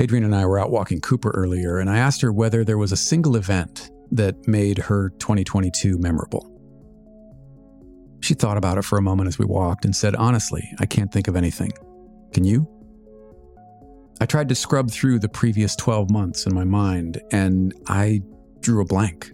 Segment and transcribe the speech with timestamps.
[0.00, 2.92] Adrienne and I were out walking Cooper earlier, and I asked her whether there was
[2.92, 6.54] a single event that made her 2022 memorable.
[8.20, 11.12] She thought about it for a moment as we walked and said, Honestly, I can't
[11.12, 11.72] think of anything.
[12.32, 12.68] Can you?
[14.20, 18.22] I tried to scrub through the previous 12 months in my mind, and I
[18.60, 19.32] drew a blank.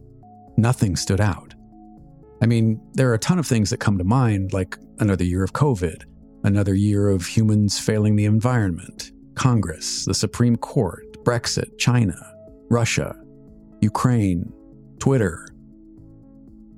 [0.56, 1.54] Nothing stood out.
[2.42, 5.42] I mean, there are a ton of things that come to mind, like another year
[5.42, 6.04] of COVID,
[6.44, 12.16] another year of humans failing the environment, Congress, the Supreme Court, Brexit, China,
[12.70, 13.16] Russia,
[13.80, 14.52] Ukraine,
[14.98, 15.48] Twitter.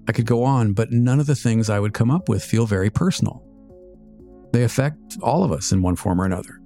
[0.08, 2.66] I could go on, but none of the things I would come up with feel
[2.66, 3.42] very personal.
[4.52, 6.60] They affect all of us in one form or another.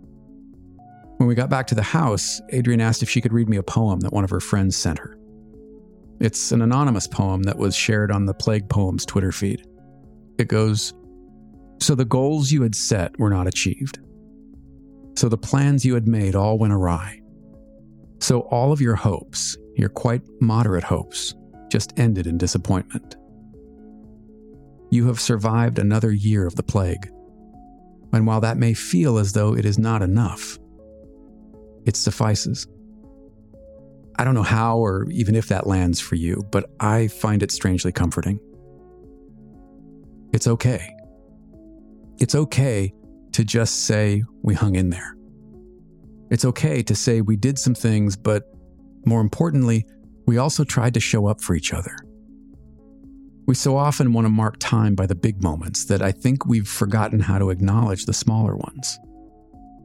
[1.16, 3.62] When we got back to the house, Adrienne asked if she could read me a
[3.62, 5.18] poem that one of her friends sent her.
[6.20, 9.66] It's an anonymous poem that was shared on the Plague Poems Twitter feed.
[10.38, 10.94] It goes
[11.80, 14.00] So the goals you had set were not achieved.
[15.16, 17.20] So the plans you had made all went awry.
[18.20, 21.34] So all of your hopes, your quite moderate hopes,
[21.70, 23.16] just ended in disappointment.
[24.90, 27.10] You have survived another year of the plague.
[28.12, 30.58] And while that may feel as though it is not enough,
[31.86, 32.66] it suffices.
[34.18, 37.52] I don't know how or even if that lands for you, but I find it
[37.52, 38.38] strangely comforting.
[40.32, 40.94] It's okay.
[42.18, 42.92] It's okay
[43.32, 45.14] to just say we hung in there.
[46.30, 48.44] It's okay to say we did some things, but
[49.04, 49.86] more importantly,
[50.26, 51.96] we also tried to show up for each other.
[53.46, 56.68] We so often want to mark time by the big moments that I think we've
[56.68, 58.98] forgotten how to acknowledge the smaller ones.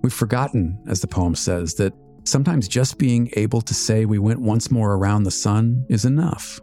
[0.03, 1.93] We've forgotten, as the poem says, that
[2.25, 6.59] sometimes just being able to say we went once more around the sun is enough.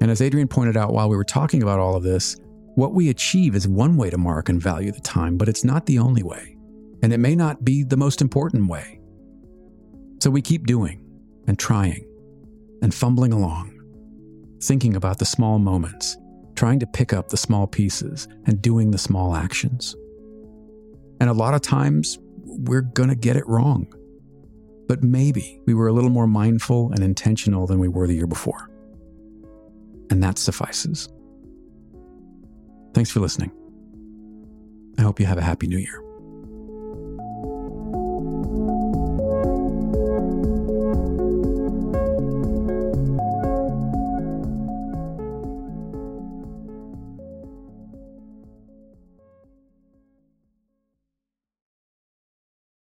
[0.00, 2.36] And as Adrienne pointed out while we were talking about all of this,
[2.74, 5.86] what we achieve is one way to mark and value the time, but it's not
[5.86, 6.56] the only way.
[7.02, 9.00] And it may not be the most important way.
[10.22, 11.04] So we keep doing
[11.46, 12.06] and trying
[12.82, 13.78] and fumbling along,
[14.62, 16.16] thinking about the small moments,
[16.54, 19.96] trying to pick up the small pieces and doing the small actions.
[21.20, 23.86] And a lot of times, we're going to get it wrong.
[24.88, 28.26] But maybe we were a little more mindful and intentional than we were the year
[28.26, 28.70] before.
[30.10, 31.08] And that suffices.
[32.92, 33.52] Thanks for listening.
[34.98, 36.09] I hope you have a happy new year.